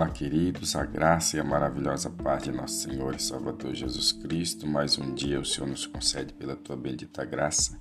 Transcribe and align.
Olá, 0.00 0.08
queridos, 0.08 0.74
a 0.76 0.86
graça 0.86 1.36
e 1.36 1.40
a 1.40 1.44
maravilhosa 1.44 2.08
paz 2.08 2.44
de 2.44 2.50
nosso 2.50 2.88
Senhor 2.88 3.14
e 3.14 3.20
Salvador 3.20 3.74
Jesus 3.74 4.12
Cristo. 4.12 4.66
Mais 4.66 4.96
um 4.96 5.12
dia 5.12 5.38
o 5.38 5.44
Senhor 5.44 5.68
nos 5.68 5.84
concede 5.84 6.32
pela 6.32 6.56
tua 6.56 6.74
bendita 6.74 7.22
graça. 7.22 7.78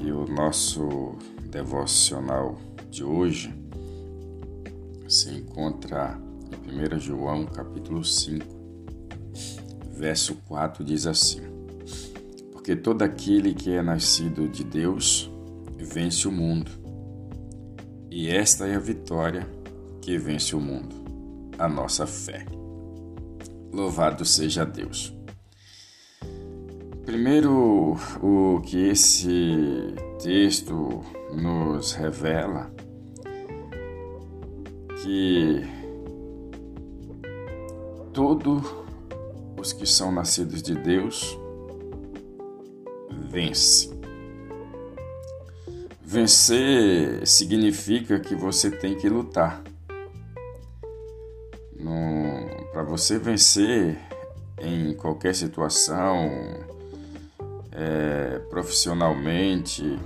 E 0.00 0.10
o 0.10 0.26
nosso 0.26 1.16
devocional 1.48 2.58
de 2.90 3.04
hoje 3.04 3.54
se 5.08 5.30
encontra 5.30 6.20
em 6.66 6.96
1 6.96 6.98
João, 6.98 7.46
capítulo 7.46 8.04
5, 8.04 8.44
verso 9.92 10.34
4, 10.48 10.82
diz 10.82 11.06
assim: 11.06 11.42
Porque 12.50 12.74
todo 12.74 13.02
aquele 13.02 13.54
que 13.54 13.70
é 13.70 13.82
nascido 13.82 14.48
de 14.48 14.64
Deus 14.64 15.30
vence 15.78 16.26
o 16.26 16.32
mundo. 16.32 16.72
E 18.10 18.28
esta 18.28 18.66
é 18.66 18.74
a 18.74 18.80
vitória 18.80 19.57
que 20.08 20.16
vence 20.16 20.56
o 20.56 20.58
mundo, 20.58 20.96
a 21.58 21.68
nossa 21.68 22.06
fé. 22.06 22.46
Louvado 23.70 24.24
seja 24.24 24.64
Deus. 24.64 25.14
Primeiro, 27.04 27.94
o 28.22 28.58
que 28.62 28.88
esse 28.88 29.94
texto 30.22 31.02
nos 31.30 31.92
revela 31.92 32.72
que 35.02 35.62
todos 38.14 38.62
os 39.58 39.74
que 39.74 39.84
são 39.84 40.10
nascidos 40.10 40.62
de 40.62 40.74
Deus 40.74 41.38
vence. 43.28 43.90
Vencer 46.02 47.26
significa 47.26 48.18
que 48.18 48.34
você 48.34 48.70
tem 48.70 48.96
que 48.96 49.06
lutar 49.06 49.62
para 52.72 52.82
você 52.82 53.18
vencer 53.18 53.98
em 54.60 54.94
qualquer 54.94 55.34
situação, 55.34 56.30
é, 57.72 58.38
profissionalmente, 58.50 59.98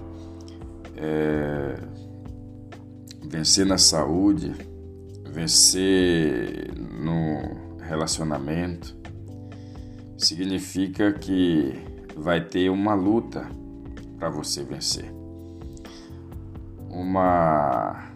é, 0.97 1.75
vencer 3.23 3.65
na 3.67 3.79
saúde, 3.79 4.53
vencer 5.31 6.73
no 6.77 7.77
relacionamento, 7.81 8.97
significa 10.19 11.13
que 11.13 11.75
vai 12.17 12.45
ter 12.45 12.71
uma 12.71 12.95
luta 12.95 13.49
para 14.19 14.29
você 14.29 14.63
vencer. 14.63 15.11
Uma 16.91 18.13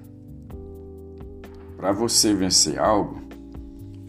para 1.77 1.93
você 1.93 2.35
vencer 2.35 2.79
algo, 2.79 3.26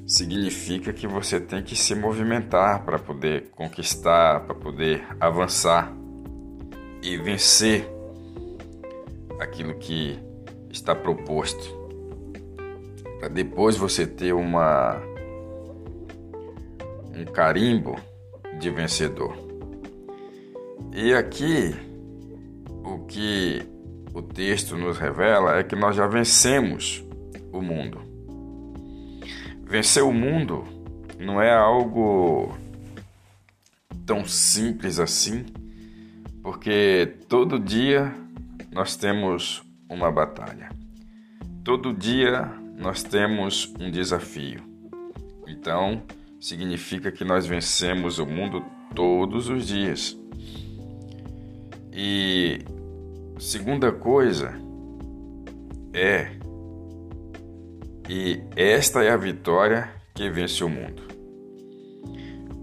significa 0.07 0.93
que 0.93 1.05
você 1.05 1.37
tem 1.37 1.61
que 1.61 1.75
se 1.75 1.93
movimentar 1.93 2.85
para 2.85 2.97
poder 2.97 3.49
conquistar, 3.49 4.39
para 4.45 4.55
poder 4.55 5.05
avançar 5.19 5.93
e 7.03 7.17
vencer 7.17 7.85
aquilo 9.37 9.77
que 9.77 10.17
está 10.69 10.95
proposto. 10.95 11.75
Para 13.19 13.27
depois 13.27 13.75
você 13.75 14.07
ter 14.07 14.31
uma 14.33 15.01
um 17.13 17.25
carimbo 17.25 17.95
de 18.59 18.69
vencedor. 18.69 19.35
E 20.93 21.13
aqui 21.13 21.75
o 22.69 22.99
que 23.05 23.61
o 24.13 24.21
texto 24.21 24.77
nos 24.77 24.97
revela 24.97 25.57
é 25.57 25.63
que 25.63 25.75
nós 25.75 25.95
já 25.95 26.07
vencemos 26.07 27.03
o 27.51 27.61
mundo. 27.61 28.06
Vencer 29.67 30.01
o 30.01 30.13
mundo 30.13 30.63
não 31.19 31.41
é 31.41 31.53
algo 31.53 32.57
tão 34.05 34.25
simples 34.25 34.97
assim, 34.97 35.45
porque 36.41 37.15
todo 37.27 37.59
dia 37.59 38.13
nós 38.71 38.95
temos 38.95 39.61
uma 39.89 40.09
batalha. 40.09 40.69
Todo 41.65 41.93
dia 41.93 42.45
nós 42.77 43.03
temos 43.03 43.73
um 43.77 43.91
desafio. 43.91 44.63
Então, 45.45 46.01
significa 46.39 47.11
que 47.11 47.25
nós 47.25 47.45
vencemos 47.45 48.19
o 48.19 48.25
mundo 48.25 48.63
todos 48.95 49.49
os 49.49 49.67
dias. 49.67 50.17
E 51.91 52.59
segunda 53.37 53.91
coisa 53.91 54.53
é 55.93 56.37
e 58.09 58.41
esta 58.55 59.03
é 59.03 59.11
a 59.11 59.17
vitória 59.17 59.89
que 60.15 60.29
vence 60.29 60.63
o 60.63 60.69
mundo. 60.69 61.03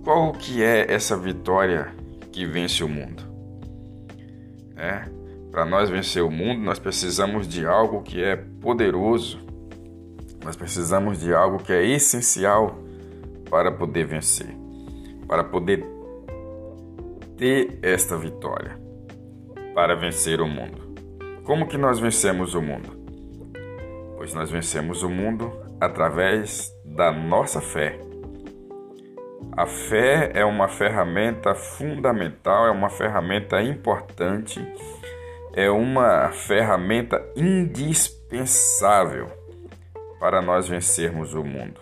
Qual 0.02 0.32
que 0.32 0.62
é 0.62 0.92
essa 0.92 1.16
vitória 1.16 1.94
que 2.32 2.46
vence 2.46 2.82
o 2.82 2.88
mundo? 2.88 3.22
É, 4.76 5.04
para 5.50 5.64
nós 5.64 5.90
vencer 5.90 6.22
o 6.22 6.30
mundo, 6.30 6.60
nós 6.62 6.78
precisamos 6.78 7.46
de 7.46 7.66
algo 7.66 8.02
que 8.02 8.22
é 8.22 8.36
poderoso. 8.36 9.38
Nós 10.42 10.56
precisamos 10.56 11.20
de 11.20 11.34
algo 11.34 11.58
que 11.58 11.72
é 11.72 11.86
essencial 11.86 12.78
para 13.48 13.70
poder 13.70 14.06
vencer, 14.06 14.54
para 15.28 15.44
poder 15.44 15.84
ter 17.36 17.78
esta 17.82 18.16
vitória, 18.16 18.78
para 19.74 19.94
vencer 19.94 20.40
o 20.40 20.48
mundo. 20.48 20.94
Como 21.44 21.68
que 21.68 21.76
nós 21.76 22.00
vencemos 22.00 22.54
o 22.54 22.62
mundo? 22.62 23.03
Pois 24.24 24.32
nós 24.32 24.50
vencemos 24.50 25.02
o 25.02 25.10
mundo 25.10 25.52
através 25.78 26.74
da 26.82 27.12
nossa 27.12 27.60
fé. 27.60 27.98
A 29.52 29.66
fé 29.66 30.30
é 30.32 30.42
uma 30.46 30.66
ferramenta 30.66 31.54
fundamental, 31.54 32.66
é 32.66 32.70
uma 32.70 32.88
ferramenta 32.88 33.60
importante, 33.60 34.66
é 35.52 35.70
uma 35.70 36.30
ferramenta 36.32 37.22
indispensável 37.36 39.26
para 40.18 40.40
nós 40.40 40.66
vencermos 40.66 41.34
o 41.34 41.44
mundo. 41.44 41.78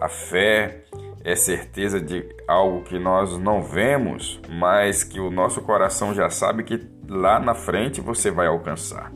A 0.00 0.08
fé 0.08 0.82
é 1.22 1.36
certeza 1.36 2.00
de 2.00 2.28
algo 2.48 2.82
que 2.82 2.98
nós 2.98 3.38
não 3.38 3.62
vemos, 3.62 4.40
mas 4.48 5.04
que 5.04 5.20
o 5.20 5.30
nosso 5.30 5.62
coração 5.62 6.12
já 6.12 6.28
sabe 6.28 6.64
que 6.64 6.84
lá 7.08 7.38
na 7.38 7.54
frente 7.54 8.00
você 8.00 8.32
vai 8.32 8.48
alcançar. 8.48 9.12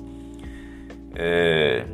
É, 1.13 1.85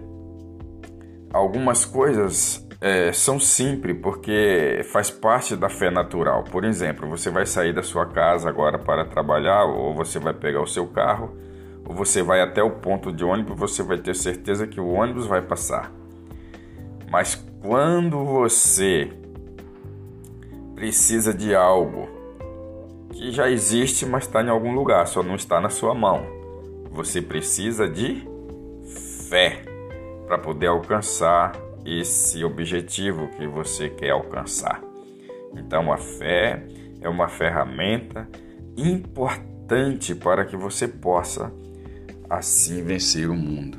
algumas 1.37 1.85
coisas 1.85 2.67
é, 2.81 3.13
são 3.13 3.39
simples 3.39 3.97
porque 4.03 4.81
faz 4.93 5.11
parte 5.11 5.57
da 5.57 5.69
fé 5.69 5.91
natural. 5.91 6.45
Por 6.45 6.65
exemplo, 6.65 7.09
você 7.09 7.31
vai 7.31 7.47
sair 7.47 7.73
da 7.73 7.83
sua 7.83 8.07
casa 8.07 8.49
agora 8.49 8.79
para 8.79 9.05
trabalhar, 9.05 9.65
ou 9.65 9.95
você 9.95 10.19
vai 10.19 10.33
pegar 10.33 10.63
o 10.63 10.67
seu 10.67 10.87
carro, 10.87 11.37
ou 11.85 11.95
você 11.95 12.23
vai 12.23 12.41
até 12.41 12.63
o 12.63 12.71
ponto 12.71 13.13
de 13.13 13.25
ônibus, 13.25 13.59
você 13.59 13.83
vai 13.83 13.99
ter 13.99 14.15
certeza 14.15 14.67
que 14.67 14.81
o 14.81 14.89
ônibus 14.89 15.27
vai 15.27 15.43
passar. 15.43 15.93
Mas 17.11 17.35
quando 17.61 18.25
você 18.25 19.11
precisa 20.75 21.33
de 21.33 21.55
algo 21.55 22.09
que 23.13 23.31
já 23.31 23.49
existe, 23.49 24.05
mas 24.05 24.25
está 24.25 24.43
em 24.43 24.49
algum 24.49 24.75
lugar, 24.75 25.07
só 25.07 25.23
não 25.23 25.35
está 25.35 25.61
na 25.61 25.71
sua 25.71 25.95
mão, 25.95 26.27
você 26.91 27.23
precisa 27.23 27.89
de 27.89 28.29
fé 29.29 29.76
para 30.27 30.39
poder 30.39 30.67
alcançar 30.67 31.53
esse 31.85 32.45
objetivo 32.45 33.29
que 33.29 33.47
você 33.47 33.89
quer 33.89 34.11
alcançar. 34.11 34.83
Então, 35.55 35.93
a 35.93 35.97
fé 35.97 36.67
é 37.01 37.09
uma 37.09 37.29
ferramenta 37.29 38.29
importante 38.77 40.15
para 40.15 40.45
que 40.45 40.57
você 40.57 40.89
possa 40.89 41.53
assim 42.29 42.83
vencer 42.83 43.31
o 43.31 43.35
mundo. 43.35 43.79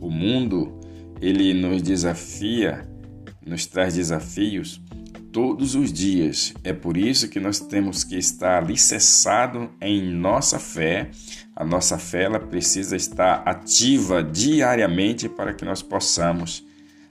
O 0.00 0.08
mundo, 0.08 0.80
ele 1.20 1.52
nos 1.52 1.82
desafia, 1.82 2.88
nos 3.44 3.66
traz 3.66 3.94
desafios 3.94 4.80
todos 5.32 5.74
os 5.74 5.92
dias. 5.92 6.52
É 6.62 6.72
por 6.72 6.96
isso 6.96 7.28
que 7.28 7.40
nós 7.40 7.58
temos 7.58 8.04
que 8.04 8.16
estar 8.16 8.62
alicerçado 8.62 9.70
em 9.80 10.02
nossa 10.14 10.58
fé. 10.58 11.10
A 11.56 11.64
nossa 11.64 11.98
fé 11.98 12.24
ela 12.24 12.38
precisa 12.38 12.94
estar 12.94 13.42
ativa 13.46 14.22
diariamente 14.22 15.28
para 15.28 15.54
que 15.54 15.64
nós 15.64 15.82
possamos 15.82 16.64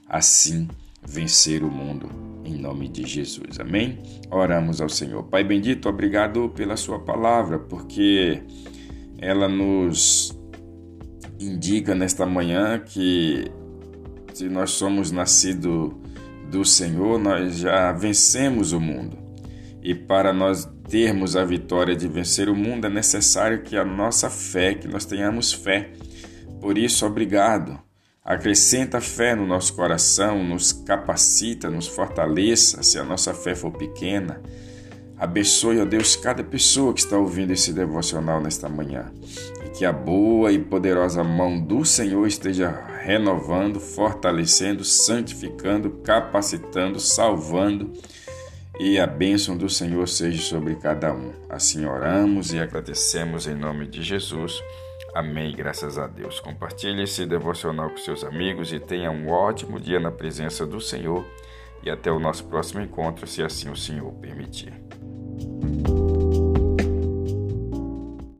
assim 0.07 0.67
vencer 1.05 1.63
o 1.63 1.71
mundo 1.71 2.09
em 2.45 2.55
nome 2.55 2.87
de 2.87 3.07
Jesus. 3.07 3.59
Amém? 3.59 3.99
Oramos 4.29 4.81
ao 4.81 4.89
Senhor. 4.89 5.23
Pai 5.23 5.43
bendito, 5.43 5.89
obrigado 5.89 6.49
pela 6.55 6.77
sua 6.77 6.99
palavra, 6.99 7.57
porque 7.57 8.41
ela 9.17 9.47
nos 9.47 10.37
indica 11.39 11.95
nesta 11.95 12.25
manhã 12.25 12.79
que 12.79 13.51
se 14.33 14.47
nós 14.47 14.71
somos 14.71 15.11
nascidos 15.11 15.93
do 16.51 16.65
Senhor, 16.65 17.17
nós 17.17 17.59
já 17.59 17.93
vencemos 17.93 18.73
o 18.73 18.79
mundo. 18.79 19.17
E 19.81 19.95
para 19.95 20.33
nós 20.33 20.69
termos 20.89 21.37
a 21.37 21.45
vitória 21.45 21.95
de 21.95 22.07
vencer 22.09 22.49
o 22.49 22.55
mundo, 22.55 22.85
é 22.85 22.89
necessário 22.89 23.63
que 23.63 23.77
a 23.77 23.85
nossa 23.85 24.29
fé, 24.29 24.75
que 24.75 24.87
nós 24.87 25.05
tenhamos 25.05 25.53
fé. 25.53 25.93
Por 26.59 26.77
isso, 26.77 27.05
obrigado. 27.05 27.79
Acrescenta 28.23 28.99
fé 28.99 29.33
no 29.33 29.47
nosso 29.47 29.73
coração, 29.73 30.43
nos 30.43 30.73
capacita, 30.73 31.69
nos 31.69 31.87
fortaleça, 31.87 32.83
se 32.83 32.99
a 32.99 33.03
nossa 33.03 33.33
fé 33.33 33.55
for 33.55 33.71
pequena. 33.71 34.41
Abençoe, 35.21 35.79
ó 35.79 35.85
Deus, 35.85 36.15
cada 36.15 36.43
pessoa 36.43 36.95
que 36.95 36.99
está 36.99 37.15
ouvindo 37.15 37.53
esse 37.53 37.71
devocional 37.71 38.41
nesta 38.41 38.67
manhã. 38.67 39.11
E 39.63 39.69
que 39.69 39.85
a 39.85 39.93
boa 39.93 40.51
e 40.51 40.57
poderosa 40.57 41.23
mão 41.23 41.61
do 41.61 41.85
Senhor 41.85 42.25
esteja 42.25 42.71
renovando, 43.03 43.79
fortalecendo, 43.79 44.83
santificando, 44.83 45.91
capacitando, 46.03 46.99
salvando. 46.99 47.93
E 48.79 48.99
a 48.99 49.05
bênção 49.05 49.55
do 49.55 49.69
Senhor 49.69 50.07
seja 50.07 50.41
sobre 50.41 50.73
cada 50.77 51.13
um. 51.13 51.31
Assim 51.47 51.85
oramos 51.85 52.51
e 52.51 52.57
agradecemos 52.57 53.45
em 53.45 53.53
nome 53.53 53.85
de 53.85 54.01
Jesus. 54.01 54.59
Amém, 55.13 55.55
graças 55.55 55.99
a 55.99 56.07
Deus. 56.07 56.39
Compartilhe 56.39 57.03
esse 57.03 57.27
devocional 57.27 57.91
com 57.91 57.97
seus 57.97 58.23
amigos 58.23 58.73
e 58.73 58.79
tenha 58.79 59.11
um 59.11 59.29
ótimo 59.29 59.79
dia 59.79 59.99
na 59.99 60.09
presença 60.09 60.65
do 60.65 60.81
Senhor. 60.81 61.23
E 61.83 61.91
até 61.91 62.11
o 62.11 62.19
nosso 62.19 62.43
próximo 62.45 62.81
encontro, 62.81 63.27
se 63.27 63.43
assim 63.43 63.69
o 63.69 63.75
Senhor 63.75 64.11
permitir. 64.13 64.73